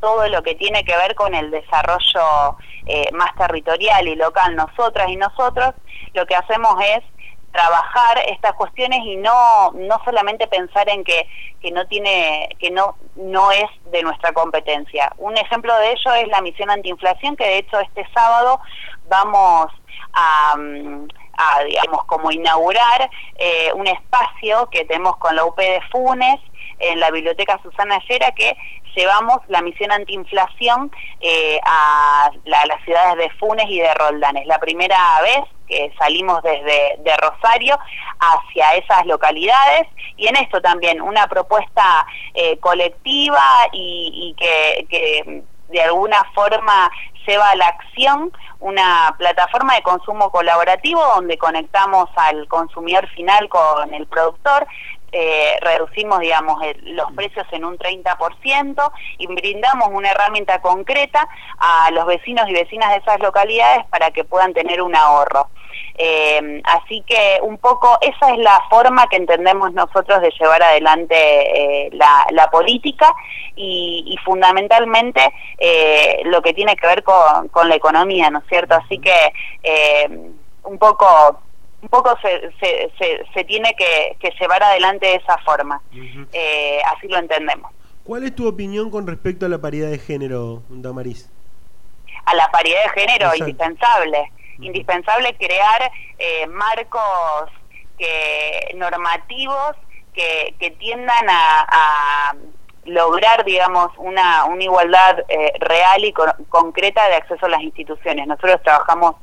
todo 0.00 0.26
lo 0.26 0.42
que 0.42 0.56
tiene 0.56 0.82
que 0.82 0.96
ver 0.96 1.14
con 1.14 1.32
el 1.32 1.52
desarrollo 1.52 2.56
eh, 2.86 3.08
más 3.12 3.34
territorial 3.36 4.08
y 4.08 4.16
local, 4.16 4.56
nosotras 4.56 5.08
y 5.08 5.16
nosotros, 5.16 5.74
lo 6.14 6.26
que 6.26 6.34
hacemos 6.34 6.74
es 6.82 7.04
trabajar 7.52 8.18
estas 8.28 8.54
cuestiones 8.54 9.00
y 9.04 9.16
no 9.16 9.72
no 9.72 10.00
solamente 10.04 10.46
pensar 10.46 10.88
en 10.88 11.04
que, 11.04 11.28
que 11.60 11.70
no 11.72 11.86
tiene 11.86 12.48
que 12.58 12.70
no 12.70 12.96
no 13.16 13.50
es 13.50 13.66
de 13.90 14.02
nuestra 14.02 14.32
competencia. 14.32 15.12
Un 15.18 15.36
ejemplo 15.36 15.76
de 15.78 15.92
ello 15.92 16.14
es 16.14 16.28
la 16.28 16.40
misión 16.42 16.70
antiinflación 16.70 17.36
que 17.36 17.44
de 17.44 17.58
hecho 17.58 17.80
este 17.80 18.06
sábado 18.14 18.60
vamos 19.08 19.66
a, 20.12 20.54
a 21.40 21.64
digamos 21.64 22.04
como 22.04 22.30
inaugurar 22.30 23.10
eh, 23.36 23.72
un 23.74 23.86
espacio 23.86 24.68
que 24.70 24.84
tenemos 24.84 25.16
con 25.16 25.34
la 25.34 25.44
UP 25.44 25.56
de 25.56 25.80
Funes 25.90 26.40
en 26.78 27.00
la 27.00 27.10
biblioteca 27.10 27.60
Susana 27.62 28.00
Llera 28.08 28.32
que 28.32 28.56
llevamos 28.94 29.38
la 29.48 29.62
misión 29.62 29.92
antiinflación 29.92 30.90
eh, 31.20 31.60
a, 31.64 32.30
las 32.44 32.84
ciudades 32.84 33.16
de 33.18 33.30
Funes 33.38 33.66
y 33.68 33.80
de 33.80 33.94
Roldán. 33.94 34.36
Es 34.36 34.46
la 34.46 34.58
primera 34.58 34.98
vez 35.22 35.44
que 35.68 35.92
salimos 35.98 36.42
desde 36.42 36.96
de 36.98 37.16
Rosario 37.16 37.78
hacia 38.18 38.74
esas 38.74 39.06
localidades 39.06 39.86
y 40.16 40.26
en 40.26 40.36
esto 40.36 40.60
también 40.60 41.00
una 41.00 41.28
propuesta 41.28 42.06
eh, 42.34 42.58
colectiva 42.58 43.68
y, 43.72 44.34
que, 44.36 44.86
que 44.88 45.42
de 45.68 45.82
alguna 45.82 46.24
forma 46.34 46.90
lleva 47.26 47.50
a 47.50 47.56
la 47.56 47.68
acción 47.68 48.32
una 48.58 49.14
plataforma 49.18 49.74
de 49.74 49.82
consumo 49.82 50.30
colaborativo 50.30 51.02
donde 51.14 51.38
conectamos 51.38 52.08
al 52.16 52.46
consumidor 52.48 53.08
final 53.08 53.48
con 53.48 53.94
el 53.94 54.06
productor, 54.06 54.66
eh, 55.12 55.58
reducimos, 55.60 56.20
digamos, 56.20 56.62
los 56.82 57.10
precios 57.12 57.46
en 57.50 57.64
un 57.64 57.76
30% 57.76 58.92
y 59.18 59.26
brindamos 59.26 59.88
una 59.90 60.10
herramienta 60.10 60.60
concreta 60.60 61.28
a 61.58 61.90
los 61.90 62.06
vecinos 62.06 62.48
y 62.48 62.52
vecinas 62.52 62.90
de 62.90 62.98
esas 62.98 63.18
localidades 63.20 63.86
para 63.86 64.12
que 64.12 64.24
puedan 64.24 64.52
tener 64.54 64.80
un 64.82 64.94
ahorro. 64.94 65.48
Eh, 65.96 66.60
así 66.64 67.02
que 67.06 67.38
un 67.42 67.58
poco 67.58 67.98
esa 68.00 68.32
es 68.32 68.38
la 68.38 68.60
forma 68.70 69.06
que 69.08 69.16
entendemos 69.16 69.72
nosotros 69.72 70.20
de 70.22 70.32
llevar 70.38 70.62
adelante 70.62 71.14
eh, 71.16 71.90
la, 71.92 72.48
política 72.50 73.12
y, 73.54 74.16
fundamentalmente 74.24 75.20
lo 76.24 76.42
que 76.42 76.52
tiene 76.52 76.74
que 76.76 76.86
ver 76.86 77.02
con, 77.02 77.48
con, 77.48 77.68
la 77.68 77.76
economía, 77.76 78.30
¿no 78.30 78.40
es 78.40 78.44
cierto? 78.48 78.74
Así 78.74 78.98
que 78.98 79.32
un 80.64 80.78
poco 80.78 81.40
un 81.82 81.88
poco 81.88 82.14
se, 82.20 82.50
se, 82.60 83.24
se, 83.32 83.44
tiene 83.44 83.74
que, 83.74 84.30
llevar 84.38 84.62
adelante 84.62 85.06
de 85.06 85.14
esa 85.14 85.38
forma. 85.38 85.80
Eh, 86.32 86.80
así 86.94 87.08
lo 87.08 87.18
entendemos. 87.18 87.72
¿Cuál 88.04 88.24
es 88.24 88.34
tu 88.34 88.46
opinión 88.46 88.90
con 88.90 89.06
respecto 89.06 89.46
a 89.46 89.48
la 89.48 89.58
paridad 89.58 89.90
de 89.90 89.98
género, 89.98 90.62
Damaris? 90.68 91.30
A 92.26 92.34
la 92.34 92.50
paridad 92.50 92.80
de 92.84 93.00
género, 93.00 93.34
indispensable. 93.34 94.30
Indispensable 94.60 95.34
crear 95.36 95.90
eh, 96.18 96.46
marcos 96.46 97.50
que, 97.98 98.72
normativos 98.76 99.76
que, 100.14 100.54
que 100.58 100.70
tiendan 100.72 101.26
a, 101.28 102.34
lograr, 102.86 103.44
digamos, 103.44 103.90
una, 103.98 104.46
una 104.46 104.64
igualdad 104.64 105.18
eh, 105.28 105.52
real 105.60 106.02
y 106.02 106.14
concreta 106.48 107.06
de 107.08 107.16
acceso 107.16 107.46
a 107.46 107.50
las 107.50 107.60
instituciones. 107.60 108.26
Nosotros 108.26 108.62
trabajamos 108.62 109.16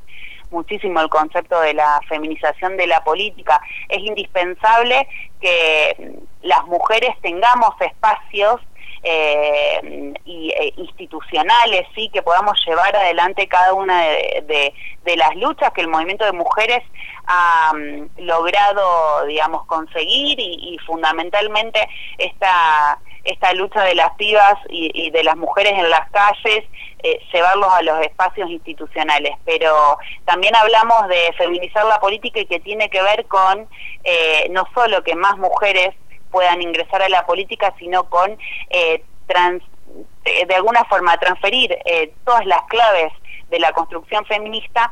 muchísimo 0.52 1.02
el 1.02 1.10
concepto 1.10 1.60
de 1.62 1.74
la 1.74 2.00
feminización 2.08 2.78
de 2.78 2.88
la 2.88 3.04
política. 3.04 3.60
Es 3.90 4.00
indispensable 4.00 5.08
que 5.42 6.20
las 6.44 6.66
mujeres 6.66 7.16
tengamos 7.22 7.74
espacios 7.82 8.62
eh, 9.04 10.14
y, 10.26 10.50
eh, 10.52 10.74
institucionales, 10.78 11.86
sí, 11.96 12.10
que 12.10 12.22
podamos 12.22 12.60
llevar 12.66 12.96
adelante 12.96 13.48
cada 13.48 13.74
una 13.74 14.02
de, 14.02 14.74
las 15.16 15.36
luchas 15.38 15.72
que 15.72 15.82
el 15.82 15.88
movimiento 15.88 16.26
de 16.26 16.34
mujeres 16.34 16.84
ha 17.26 17.72
mm, 17.74 18.26
logrado, 18.26 19.26
digamos, 19.26 19.66
conseguir 19.66 20.38
y 20.40 20.78
fundamentalmente 20.86 21.88
esta 22.18 23.00
esta 23.28 23.54
lucha 23.54 23.84
de 23.84 23.94
las 23.96 24.14
pibas 24.14 24.56
y, 24.70 25.12
de 25.12 25.24
las 25.24 25.36
mujeres 25.36 25.74
en 25.74 25.90
las 25.90 26.10
calles, 26.12 26.64
eh, 27.04 27.20
llevarlos 27.32 27.72
a 27.74 27.82
los 27.82 28.00
espacios 28.02 28.50
institucionales. 28.50 29.34
Pero 29.46 29.98
también 30.26 30.56
hablamos 30.56 31.08
de 31.10 31.34
feminizar 31.38 31.86
la 31.86 32.00
política 32.00 32.40
y 32.40 32.46
que 32.46 32.60
tiene 32.60 32.90
que 32.90 33.02
ver 33.02 33.26
con 33.26 33.68
eh, 34.04 34.48
no 34.52 34.66
solo 34.74 35.04
que 35.04 35.16
más 35.16 35.38
mujeres 35.38 35.94
puedan 36.32 36.62
ingresar 36.62 37.02
a 37.02 37.10
la 37.10 37.26
política, 37.26 37.74
sino 37.80 38.10
con 38.10 38.38
eh, 38.70 39.04
de 40.48 40.56
alguna 40.56 40.84
forma 40.86 41.18
transferir 41.18 41.78
todas 42.24 42.46
las 42.46 42.64
claves 42.64 43.12
de 43.50 43.60
la 43.60 43.72
construcción 43.72 44.26
feminista 44.26 44.92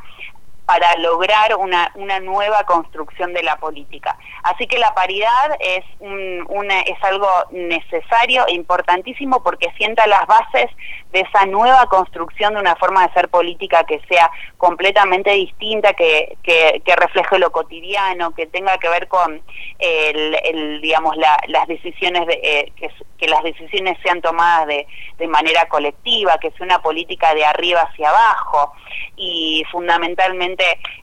para 0.66 0.96
lograr 0.98 1.56
una, 1.58 1.92
una 1.96 2.20
nueva 2.20 2.64
construcción 2.64 3.34
de 3.34 3.44
la 3.44 3.58
política. 3.58 4.18
Así 4.44 4.68
que 4.68 4.80
la 4.80 4.94
paridad 4.94 5.58
es, 5.60 5.84
una, 6.00 6.82
es 6.82 7.04
algo 7.04 7.28
necesario 7.52 8.46
e 8.48 8.54
importantísimo 8.54 9.44
porque 9.44 9.72
sienta 9.78 10.08
las 10.08 10.26
bases 10.26 10.72
de 11.12 11.22
esa 11.22 11.46
nueva 11.46 11.88
construcción 11.88 12.56
de 12.56 12.60
una 12.60 12.76
forma 12.76 13.08
de 13.08 13.14
ser 13.14 13.30
política 13.30 13.84
que 13.84 14.02
sea 14.10 14.30
completamente 14.58 15.32
distinta, 15.32 15.94
que, 15.94 16.38
que, 16.44 16.96
refleje 16.96 17.40
lo 17.40 17.52
cotidiano, 17.52 18.34
que 18.34 18.48
tenga 18.48 18.78
que 18.78 18.90
ver 18.90 19.08
con 19.08 19.42
el, 19.80 20.82
digamos, 20.82 21.16
las 21.18 21.68
decisiones, 21.68 22.26
de, 22.28 22.40
eh, 22.44 22.72
que, 22.76 22.90
que, 23.18 23.28
las 23.28 23.44
decisiones 23.44 23.98
sean 24.04 24.22
tomadas 24.22 24.68
de, 24.68 24.88
de 25.18 25.28
manera 25.28 25.68
colectiva, 25.68 26.38
que 26.40 26.52
sea 26.52 26.66
una 26.66 26.82
política 26.82 27.34
de 27.34 27.46
arriba 27.46 27.82
hacia 27.82 28.10
abajo 28.10 28.74
y 29.16 29.64
fundamentalmente 29.72 30.55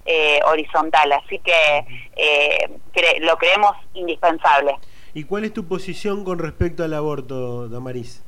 eh, 0.04 0.40
horizontal. 0.46 1.12
Así 1.12 1.38
que 1.38 1.86
eh, 2.16 2.80
lo 3.20 3.36
creemos 3.36 3.72
indispensable. 3.94 4.76
¿Y 5.14 5.24
cuál 5.24 5.44
es 5.44 5.52
tu 5.52 5.66
posición 5.66 6.24
con 6.24 6.38
respecto 6.38 6.84
al 6.84 6.94
aborto, 6.94 7.68
Damaris? 7.68 8.22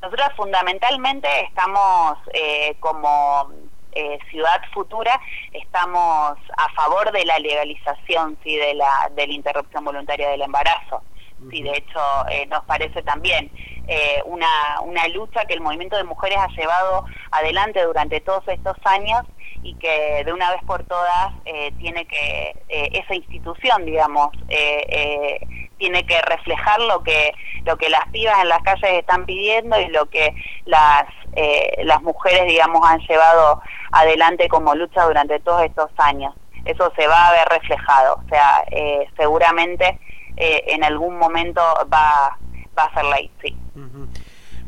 Nosotros 0.00 0.28
fundamentalmente 0.36 1.28
estamos 1.44 2.18
eh, 2.32 2.76
como 2.80 3.50
ciudad 4.30 4.62
futura 4.72 5.20
estamos 5.52 6.38
a 6.56 6.72
favor 6.76 7.10
de 7.10 7.24
la 7.24 7.36
legalización 7.40 8.38
sí 8.44 8.54
de 8.54 8.74
la 8.74 9.10
de 9.16 9.26
la 9.26 9.32
interrupción 9.32 9.84
voluntaria 9.84 10.28
del 10.28 10.42
embarazo 10.42 11.02
sí 11.50 11.62
de 11.62 11.70
hecho 11.70 11.98
nos 12.48 12.64
parece 12.64 13.02
también 13.02 13.50
eh, 13.90 14.22
una, 14.26 14.80
una 14.82 15.08
lucha 15.08 15.46
que 15.46 15.54
el 15.54 15.62
movimiento 15.62 15.96
de 15.96 16.04
mujeres 16.04 16.36
ha 16.38 16.48
llevado 16.48 17.06
adelante 17.30 17.82
durante 17.82 18.20
todos 18.20 18.46
estos 18.46 18.76
años 18.84 19.22
y 19.62 19.74
que 19.74 20.22
de 20.24 20.32
una 20.32 20.50
vez 20.50 20.62
por 20.66 20.84
todas 20.84 21.32
eh, 21.44 21.72
tiene 21.78 22.06
que, 22.06 22.54
eh, 22.68 22.88
esa 22.92 23.14
institución, 23.14 23.84
digamos, 23.84 24.30
tiene 25.78 26.04
que 26.06 26.20
reflejar 26.22 26.80
lo 26.80 27.02
que, 27.04 27.32
lo 27.64 27.76
que 27.76 27.88
las 27.88 28.06
pibas 28.08 28.40
en 28.42 28.48
las 28.48 28.60
calles 28.62 28.90
están 28.94 29.26
pidiendo 29.26 29.80
y 29.80 29.86
lo 29.88 30.06
que 30.06 30.34
las, 30.64 31.04
las 31.84 32.02
mujeres, 32.02 32.46
digamos, 32.46 32.82
han 32.84 32.98
llevado 33.00 33.62
adelante 33.92 34.48
como 34.48 34.74
lucha 34.74 35.04
durante 35.04 35.38
todos 35.38 35.62
estos 35.62 35.90
años. 35.98 36.34
Eso 36.64 36.92
se 36.96 37.06
va 37.06 37.28
a 37.28 37.32
ver 37.32 37.48
reflejado, 37.48 38.20
o 38.24 38.28
sea, 38.28 38.64
seguramente 39.16 40.00
en 40.36 40.82
algún 40.82 41.16
momento 41.16 41.60
va, 41.92 42.36
va 42.76 42.82
a 42.82 42.94
ser 42.94 43.04
ley, 43.04 43.30
sí. 43.42 43.56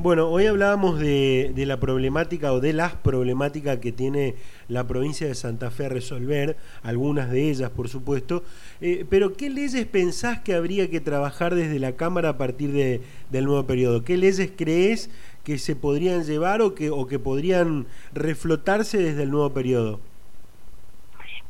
Bueno, 0.02 0.30
hoy 0.30 0.46
hablábamos 0.46 0.98
de, 0.98 1.52
la 1.54 1.78
problemática 1.78 2.54
o 2.54 2.60
de 2.60 2.72
las 2.72 2.94
problemáticas 2.94 3.80
que 3.80 3.92
tiene 3.92 4.34
la 4.66 4.86
provincia 4.86 5.26
de 5.26 5.34
Santa 5.34 5.70
Fe 5.70 5.84
a 5.84 5.88
resolver, 5.90 6.56
algunas 6.82 7.30
de 7.30 7.50
ellas 7.50 7.68
por 7.68 7.90
supuesto, 7.90 8.42
eh, 8.80 9.04
pero 9.10 9.34
¿qué 9.34 9.50
leyes 9.50 9.84
pensás 9.84 10.40
que 10.40 10.54
habría 10.54 10.88
que 10.88 11.00
trabajar 11.00 11.54
desde 11.54 11.78
la 11.78 11.96
Cámara 11.96 12.30
a 12.30 12.38
partir 12.38 12.72
de, 12.72 13.02
del 13.28 13.44
nuevo 13.44 13.66
periodo? 13.66 14.02
¿Qué 14.02 14.16
leyes 14.16 14.50
crees 14.56 15.10
que 15.44 15.58
se 15.58 15.76
podrían 15.76 16.24
llevar 16.24 16.62
o 16.62 16.74
que, 16.74 16.88
o 16.88 17.06
que 17.06 17.18
podrían 17.18 17.86
reflotarse 18.14 18.96
desde 18.96 19.24
el 19.24 19.30
nuevo 19.30 19.52
periodo? 19.52 20.00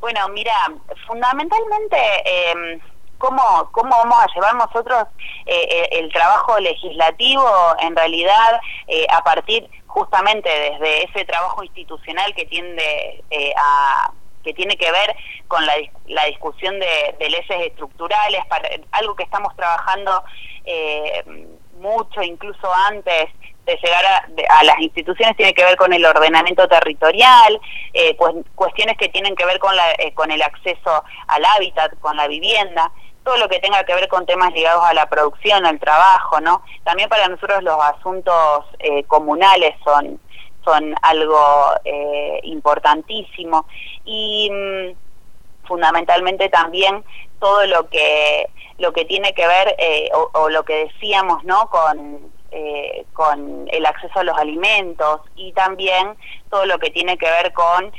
Bueno, 0.01 0.27
mira, 0.27 0.51
fundamentalmente... 1.07 1.95
Eh, 2.25 2.81
cómo, 3.21 3.69
cómo 3.71 3.91
vamos 3.91 4.17
a 4.19 4.33
llevar 4.33 4.55
nosotros 4.55 5.03
eh, 5.45 5.67
eh, 5.69 5.89
el 5.91 6.11
trabajo 6.11 6.59
legislativo 6.59 7.47
en 7.79 7.95
realidad 7.95 8.59
eh, 8.87 9.05
a 9.09 9.23
partir 9.23 9.69
justamente 9.85 10.49
desde 10.49 11.03
ese 11.03 11.25
trabajo 11.25 11.63
institucional 11.63 12.33
que 12.33 12.45
tiende 12.45 13.23
a 13.55 14.11
que 14.43 14.53
tiene 14.53 14.75
que 14.75 14.91
ver 14.91 15.15
con 15.47 15.63
la, 15.67 15.73
la 16.07 16.25
discusión 16.25 16.79
de, 16.79 17.15
leyes 17.19 17.45
estructurales, 17.47 18.43
para, 18.47 18.67
algo 18.93 19.15
que 19.15 19.21
estamos 19.21 19.55
trabajando 19.55 20.23
mucho, 21.79 22.23
incluso 22.23 22.73
antes 22.73 23.29
de 23.65 23.77
llegar 23.83 24.03
a, 24.03 24.63
las 24.63 24.79
instituciones 24.79 25.37
tiene 25.37 25.53
que 25.53 25.63
ver 25.63 25.75
con 25.75 25.93
el 25.93 26.03
ordenamiento 26.03 26.67
territorial, 26.67 27.61
cuestiones 28.55 28.97
que 28.97 29.09
tienen 29.09 29.35
que 29.35 29.45
ver 29.45 29.59
con, 29.59 29.75
la, 29.75 29.93
con 30.15 30.31
el 30.31 30.41
acceso 30.41 31.03
al 31.27 31.45
hábitat, 31.45 31.99
con 31.99 32.17
la 32.17 32.27
vivienda 32.27 32.91
todo 33.23 33.37
lo 33.37 33.47
que 33.49 33.59
tenga 33.59 33.83
que 33.83 33.93
ver 33.93 34.07
con 34.07 34.25
temas 34.25 34.53
ligados 34.53 34.83
a 34.83 34.93
la 34.93 35.07
producción, 35.07 35.65
al 35.65 35.79
trabajo, 35.79 36.39
¿no? 36.39 36.63
También 36.83 37.09
para 37.09 37.27
nosotros 37.27 37.63
los 37.63 37.77
asuntos 37.79 38.65
eh, 38.79 39.03
comunales 39.03 39.75
son, 39.83 40.19
son 40.65 40.95
algo 41.01 41.39
eh, 41.85 42.39
importantísimo 42.43 43.65
y 44.05 44.49
mm, 44.51 45.67
fundamentalmente 45.67 46.49
también 46.49 47.03
todo 47.39 47.65
lo 47.67 47.89
que 47.89 48.49
lo 48.77 48.93
que 48.93 49.05
tiene 49.05 49.33
que 49.35 49.45
ver 49.45 49.75
eh, 49.77 50.09
o, 50.33 50.49
lo 50.49 50.65
que 50.65 50.85
decíamos, 50.85 51.43
¿no? 51.43 51.69
Con 51.69 52.31
con 53.13 53.65
el 53.71 53.85
acceso 53.85 54.19
a 54.19 54.23
los 54.25 54.37
alimentos 54.37 55.21
y 55.37 55.53
también 55.53 56.17
todo 56.49 56.65
lo 56.65 56.79
que 56.79 56.89
tiene 56.89 57.17
que 57.17 57.29
ver 57.29 57.53
con, 57.53 57.93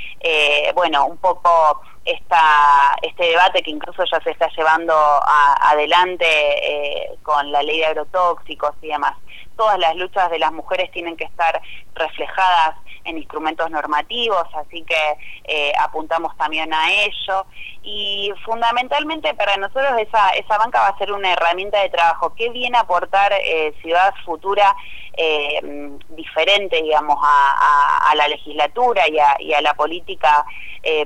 bueno, 0.75 1.07
un 1.07 1.17
poco 1.17 1.81
esta, 2.05 2.97
este 3.03 3.25
debate 3.25 3.63
que 3.63 3.71
incluso 3.71 4.03
ya 4.11 4.21
se 4.21 4.31
está 4.31 4.49
llevando 4.57 4.95
adelante 4.95 6.27
eh, 6.27 7.11
con 7.23 7.51
la 7.53 7.63
ley 7.63 7.79
de 7.79 7.87
agrotóxicos 7.87 8.73
y 8.83 8.89
demás. 8.89 9.15
Todas 9.63 9.79
las 9.79 9.95
luchas 9.95 10.29
de 10.29 10.41
las 10.41 10.53
mujeres 10.53 10.91
tienen 10.91 11.17
que 11.17 11.23
estar 11.23 11.63
reflejadas 11.95 12.75
en 13.05 13.17
instrumentos 13.17 13.71
normativos, 13.71 14.45
así 14.57 14.83
que 14.83 15.19
eh, 15.45 15.73
apuntamos 15.79 16.37
también 16.37 16.75
a 16.75 16.93
ello. 16.93 17.47
Y 17.85 18.33
fundamentalmente 18.45 19.33
para 19.35 19.57
nosotros 19.59 19.93
esa, 20.01 20.31
esa 20.31 20.59
banca 20.59 20.81
va 20.81 20.89
a 20.89 20.99
ser 20.99 21.13
una 21.13 21.33
herramienta 21.33 21.81
de 21.81 21.91
trabajo. 21.91 22.35
¿Qué 22.35 22.49
viene 22.51 22.77
a 22.77 22.81
aportar 22.81 23.33
eh, 23.35 23.73
Ciudad 23.83 24.13
Futura 24.25 24.75
eh, 25.17 25.61
diferente, 26.09 26.83
digamos, 26.83 27.19
a, 27.23 28.13
la 28.17 28.27
legislatura 28.27 29.05
y 29.09 29.21
a, 29.53 29.61
la 29.61 29.75
política 29.75 30.45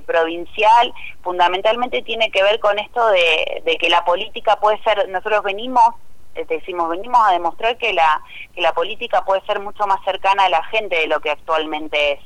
provincial? 0.06 0.94
Fundamentalmente 1.22 2.00
tiene 2.00 2.30
que 2.30 2.42
ver 2.42 2.58
con 2.58 2.78
esto 2.78 3.06
de 3.10 3.76
que 3.78 3.90
la 3.90 4.02
política 4.06 4.56
puede 4.56 4.82
ser, 4.82 5.10
nosotros 5.10 5.42
venimos 5.42 5.94
decimos, 6.44 6.90
venimos 6.90 7.20
a 7.26 7.32
demostrar 7.32 7.78
que 7.78 7.92
la, 7.92 8.22
que 8.54 8.60
la 8.60 8.72
política 8.72 9.24
puede 9.24 9.40
ser 9.46 9.60
mucho 9.60 9.86
más 9.86 10.02
cercana 10.04 10.44
a 10.44 10.48
la 10.48 10.62
gente 10.64 10.96
de 10.96 11.06
lo 11.06 11.20
que 11.20 11.30
actualmente 11.30 12.12
es. 12.12 12.20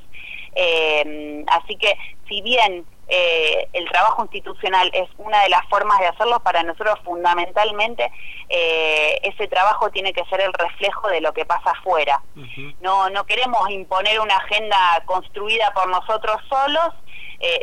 Eh, 0.55 1.44
así 1.49 1.77
que 1.77 1.96
si 2.29 2.42
bien 2.42 2.85
eh, 3.11 3.68
el 3.73 3.88
trabajo 3.90 4.23
institucional 4.23 4.90
es 4.94 5.09
una 5.18 5.42
de 5.42 5.49
las 5.49 5.66
formas 5.68 5.99
de 6.01 6.07
hacerlo, 6.07 6.40
para 6.40 6.62
nosotros 6.62 6.99
fundamentalmente 7.05 8.11
eh, 8.49 9.20
ese 9.23 9.49
trabajo 9.49 9.90
tiene 9.90 10.12
que 10.12 10.25
ser 10.27 10.40
el 10.40 10.53
reflejo 10.53 11.09
de 11.09 11.20
lo 11.20 11.33
que 11.33 11.44
pasa 11.44 11.70
afuera. 11.70 12.23
no, 12.81 13.11
no 13.11 13.25
queremos 13.25 13.68
imponer 13.70 14.20
una 14.20 14.37
agenda 14.37 15.03
construida 15.07 15.73
por 15.73 15.88
nosotros 15.88 16.37
solos, 16.49 16.94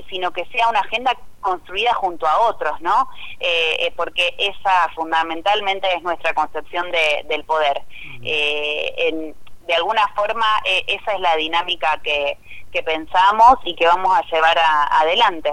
sino 0.10 0.32
que 0.32 0.44
sea 0.48 0.70
una 0.70 0.80
agenda 0.80 1.16
construida 1.48 1.94
junto 1.94 2.28
a 2.28 2.40
otros, 2.40 2.80
¿no? 2.82 3.08
Eh, 3.40 3.78
eh, 3.80 3.94
porque 3.96 4.36
esa 4.38 4.90
fundamentalmente 4.96 5.88
es 5.96 6.02
nuestra 6.04 6.34
concepción 6.34 6.92
de, 6.92 7.26
del 7.30 7.44
poder. 7.46 7.84
Eh, 8.24 9.34
de 9.68 9.74
alguna 9.74 10.08
forma 10.16 10.46
esa 10.88 11.14
es 11.14 11.20
la 11.20 11.36
dinámica 11.36 12.00
que, 12.04 12.38
que, 12.72 12.82
pensamos 12.84 13.58
y 13.66 13.76
que 13.76 13.86
vamos 13.86 14.18
a 14.18 14.22
llevar 14.32 14.58
adelante. 14.92 15.52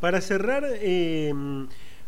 Para 0.00 0.20
cerrar, 0.20 0.64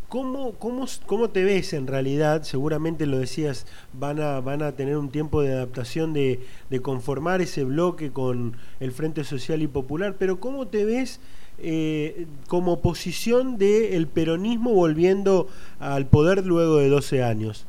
¿Cómo, 0.09 0.53
cómo, 0.53 0.87
¿Cómo 1.05 1.29
te 1.29 1.45
ves 1.45 1.75
en 1.75 1.87
realidad? 1.87 2.43
Seguramente 2.43 3.05
lo 3.05 3.19
decías, 3.19 3.67
van 3.93 4.23
a, 4.23 4.41
van 4.41 4.63
a 4.63 4.73
tener 4.73 4.97
un 4.97 5.11
tiempo 5.11 5.43
de 5.43 5.53
adaptación 5.53 6.15
de, 6.15 6.41
de 6.71 6.81
conformar 6.81 7.43
ese 7.43 7.63
bloque 7.65 8.11
con 8.11 8.57
el 8.81 8.93
Frente 8.93 9.23
Social 9.23 9.61
y 9.61 9.67
Popular, 9.67 10.17
pero 10.19 10.41
¿cómo 10.41 10.67
te 10.67 10.87
ves 10.87 11.21
eh, 11.59 12.27
como 12.47 12.81
posición 12.81 13.59
del 13.59 14.07
peronismo 14.07 14.73
volviendo 14.73 15.47
al 15.79 16.07
poder 16.07 16.47
luego 16.47 16.79
de 16.79 16.89
12 16.89 17.23
años? 17.23 17.68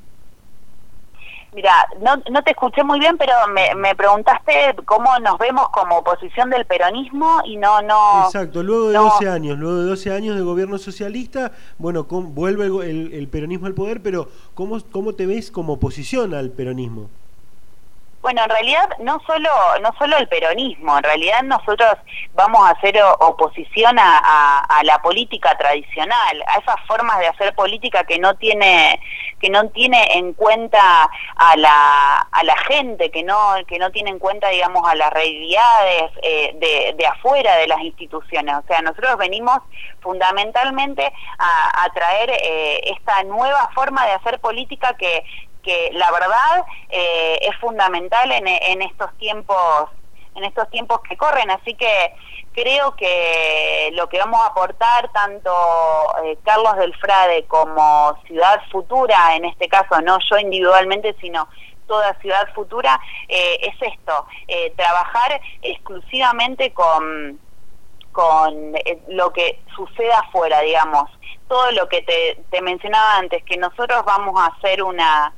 Mira, 1.53 1.71
no, 2.01 2.21
no 2.31 2.43
te 2.43 2.51
escuché 2.51 2.83
muy 2.83 2.99
bien, 2.99 3.17
pero 3.17 3.33
me, 3.53 3.73
me, 3.75 3.95
preguntaste 3.95 4.75
cómo 4.85 5.17
nos 5.19 5.38
vemos 5.39 5.69
como 5.69 5.97
oposición 5.97 6.49
del 6.49 6.65
peronismo 6.65 7.41
y 7.43 7.57
no... 7.57 7.81
no 7.81 8.25
Exacto, 8.25 8.62
luego 8.62 8.89
de 8.89 8.97
12 8.97 9.29
años, 9.29 9.57
luego 9.57 9.77
de 9.77 9.85
12 9.85 10.13
años 10.13 10.35
de 10.35 10.43
gobierno 10.43 10.77
socialista, 10.77 11.51
bueno, 11.79 12.03
vuelve 12.03 12.67
el, 12.89 13.13
el, 13.13 13.27
peronismo 13.29 13.65
al 13.65 13.73
poder, 13.73 14.01
pero 14.03 14.29
¿cómo, 14.53 14.77
¿cómo 14.91 15.13
te 15.13 15.25
ves 15.25 15.49
como 15.49 15.73
oposición 15.73 16.35
al 16.35 16.51
peronismo? 16.51 17.09
Bueno, 18.21 18.43
en 18.43 18.49
realidad 18.49 18.89
no 18.99 19.21
solo 19.25 19.49
no 19.82 19.93
solo 19.97 20.17
el 20.17 20.27
peronismo, 20.27 20.97
en 20.97 21.03
realidad 21.03 21.41
nosotros 21.43 21.93
vamos 22.34 22.67
a 22.67 22.71
hacer 22.71 23.01
oposición 23.19 23.97
a, 23.97 24.82
la 24.84 25.01
política 25.01 25.58
tradicional, 25.58 26.43
a 26.47 26.58
esas 26.58 26.75
formas 26.86 27.19
de 27.19 27.27
hacer 27.27 27.53
política 27.55 28.03
que 28.03 28.19
no 28.19 28.36
tiene 28.36 28.99
que 29.39 29.49
no 29.49 29.69
tiene 29.69 30.17
en 30.17 30.34
cuenta 30.34 31.10
a 31.36 31.55
la, 31.55 32.17
a 32.32 32.43
la 32.43 32.58
gente, 32.58 33.10
que 33.10 33.23
no 33.23 33.55
que 33.67 33.79
no 33.79 33.89
tiene 33.91 34.10
en 34.10 34.19
cuenta 34.19 34.49
digamos 34.49 34.86
a 34.86 34.95
las 34.95 35.12
realidades 35.12 36.12
eh, 36.21 36.51
de, 36.55 36.95
de 36.97 37.08
afuera 37.08 37.55
de 37.55 37.67
las 37.67 37.79
instituciones. 37.79 38.53
O 38.55 38.63
sea, 38.67 38.82
nosotros 38.82 39.15
venimos 39.17 39.60
fundamentalmente 40.01 41.10
a, 41.38 41.84
a 41.86 41.89
traer 41.93 42.32
eh, 42.32 42.82
esta 42.91 43.23
nueva 43.23 43.69
forma 43.73 44.05
de 44.05 44.12
hacer 44.12 44.39
política 44.39 44.93
que 44.95 45.23
que 45.63 45.91
la 45.93 46.12
verdad 46.12 46.65
eh, 46.89 47.39
es 47.41 47.56
fundamental 47.58 48.32
en, 48.32 48.48
en 48.48 48.82
estos 48.82 49.15
tiempos 49.17 49.89
en 50.36 50.43
estos 50.45 50.69
tiempos 50.69 51.02
que 51.02 51.17
corren. 51.17 51.52
Así 51.52 51.74
que 51.74 52.13
creo 52.54 52.95
que 52.95 53.89
lo 53.93 54.08
que 54.08 54.19
vamos 54.19 54.39
a 54.41 54.48
aportar 54.48 55.12
tanto 55.12 55.52
eh, 56.24 56.38
Carlos 56.43 56.78
del 56.78 56.95
Frade 56.95 57.45
como 57.45 58.17
Ciudad 58.26 58.62
Futura 58.72 59.36
en 59.36 59.45
este 59.45 59.67
caso 59.67 60.02
no 60.02 60.17
yo 60.30 60.38
individualmente 60.39 61.15
sino 61.22 61.48
toda 61.88 62.17
Ciudad 62.22 62.48
Futura 62.54 63.00
eh, 63.28 63.60
es 63.62 63.93
esto 63.93 64.26
trabajar 64.76 65.41
exclusivamente 65.62 66.74
con 66.74 67.39
con 68.12 68.74
lo 69.10 69.32
que 69.32 69.62
suceda 69.76 70.19
afuera 70.19 70.62
digamos. 70.62 71.10
Todo 71.48 71.72
lo 71.72 71.88
que 71.89 72.02
te 72.04 72.62
mencionaba 72.62 73.17
antes 73.17 73.43
que 73.43 73.58
nosotros 73.58 74.04
vamos 74.06 74.39
a 74.39 74.48
hacer 74.48 74.84
una 74.84 75.34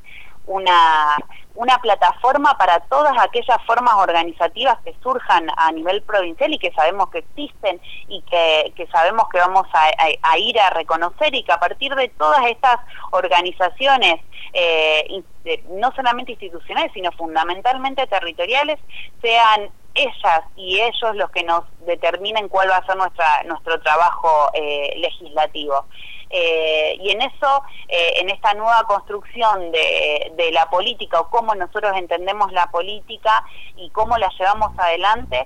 una, 0.52 1.18
una 1.56 1.78
plataforma 1.80 2.58
para 2.58 2.80
todas 2.82 3.14
aquellas 3.20 3.58
formas 3.66 3.94
organizativas 3.96 4.78
que 4.84 4.96
surjan 5.02 5.48
a 5.58 5.72
nivel 5.72 6.02
provincial 6.02 6.54
y 6.54 6.60
que 6.60 6.72
sabemos 6.72 7.10
que 7.10 7.20
existen 7.20 7.82
y 8.08 8.22
que, 8.24 8.74
que 8.76 8.88
sabemos 8.88 9.26
que 9.32 9.40
vamos 9.40 9.68
a, 9.74 10.38
ir 10.38 10.60
a 10.60 10.70
reconocer 10.72 11.34
y 11.36 11.44
que 11.44 11.52
a 11.52 11.60
partir 11.60 11.94
de 11.96 12.10
todas 12.10 12.46
estas 12.46 12.78
organizaciones, 13.12 14.22
eh, 14.54 15.24
no 15.70 15.92
solamente 15.96 16.34
institucionales, 16.34 16.92
sino 16.94 17.12
fundamentalmente 17.12 18.08
territoriales, 18.08 18.80
sean 19.22 19.70
ellas 19.94 20.42
y 20.56 20.80
ellos 20.80 21.16
los 21.16 21.30
que 21.32 21.44
nos 21.44 21.64
determinen 21.86 22.48
cuál 22.48 22.70
va 22.70 22.78
a 22.78 22.86
ser 22.86 22.96
nuestra, 22.96 23.44
nuestro 23.44 23.80
trabajo 23.82 24.52
eh, 24.54 24.94
legislativo. 24.98 25.86
Eh, 26.30 26.98
y 27.02 27.10
en 27.12 27.22
eso, 27.22 27.64
eh, 27.90 28.14
en 28.18 28.30
esta 28.30 28.54
nueva 28.54 28.84
construcción 28.88 29.72
de, 29.72 30.32
de, 30.38 30.52
la 30.52 30.70
política 30.70 31.20
o 31.20 31.30
cómo 31.30 31.54
nosotros 31.56 31.92
entendemos 31.98 32.54
la 32.54 32.72
política 32.72 33.44
y 33.76 33.90
cómo 33.90 34.18
la 34.18 34.30
llevamos 34.40 34.72
adelante, 34.80 35.46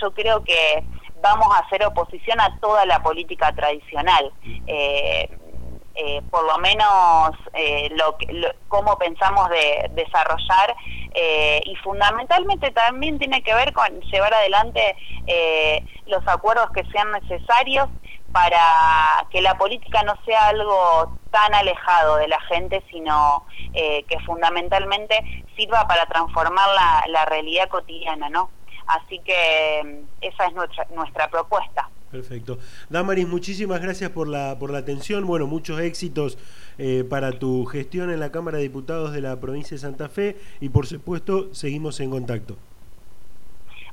yo 0.00 0.12
creo 0.12 0.44
que 0.44 0.84
vamos 1.20 1.48
a 1.56 1.60
hacer 1.60 1.84
oposición 1.84 2.40
a 2.40 2.56
toda 2.60 2.86
la 2.86 3.02
política 3.02 3.52
tradicional. 3.52 4.32
Eh, 6.00 6.22
por 6.30 6.44
lo 6.44 6.58
menos 6.58 7.32
eh, 7.54 7.90
lo, 7.96 8.16
cómo 8.68 8.96
pensamos 8.98 9.48
de 9.50 9.90
desarrollar 9.94 10.76
eh, 11.14 11.60
y 11.64 11.74
fundamentalmente 11.76 12.70
también 12.70 13.18
tiene 13.18 13.42
que 13.42 13.54
ver 13.54 13.72
con 13.72 14.00
llevar 14.02 14.34
adelante 14.34 14.96
los 16.06 16.26
acuerdos 16.26 16.70
que 16.70 16.84
sean 16.86 17.12
necesarios 17.12 17.88
para 18.32 19.26
que 19.30 19.42
la 19.42 19.58
política 19.58 20.02
no 20.02 20.14
sea 20.24 20.48
algo 20.48 21.18
tan 21.30 21.54
alejado 21.54 22.16
de 22.16 22.28
la 22.28 22.40
gente, 22.42 22.82
sino 22.90 23.44
que 23.74 24.20
fundamentalmente 24.24 25.44
sirva 25.56 25.86
para 25.86 26.06
transformar 26.06 26.68
la, 26.74 27.04
la 27.08 27.24
realidad 27.26 27.68
cotidiana, 27.68 28.28
¿no? 28.30 28.50
Así 28.88 29.20
que 29.20 29.82
mm, 29.84 30.24
esa 30.24 30.46
es 30.46 30.54
nuestra, 30.54 30.86
nuestra 30.94 31.30
propuesta. 31.30 31.88
Perfecto. 32.10 32.58
Damaris, 32.88 33.28
muchísimas 33.28 33.82
gracias 33.82 34.10
por 34.10 34.28
la, 34.28 34.58
por 34.58 34.70
la 34.70 34.78
atención. 34.78 35.26
Bueno, 35.26 35.46
muchos 35.46 35.78
éxitos 35.80 36.38
eh, 36.78 37.04
para 37.08 37.32
tu 37.32 37.64
gestión 37.66 38.10
en 38.10 38.20
la 38.20 38.30
Cámara 38.30 38.58
de 38.58 38.62
Diputados 38.62 39.12
de 39.12 39.20
la 39.20 39.38
provincia 39.40 39.74
de 39.74 39.80
Santa 39.80 40.08
Fe 40.08 40.36
y 40.60 40.68
por 40.68 40.86
supuesto 40.86 41.52
seguimos 41.54 42.00
en 42.00 42.10
contacto. 42.10 42.56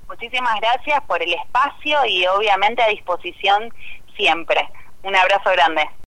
Muchísimas 0.08 0.60
gracias 0.62 1.02
por 1.08 1.21
el 1.21 1.34
espacio 1.34 1.98
y 2.06 2.26
obviamente 2.28 2.82
a 2.84 2.88
disposición 2.89 3.74
siempre. 4.15 4.69
Un 5.04 5.15
abrazo 5.15 5.52
grande. 5.52 5.82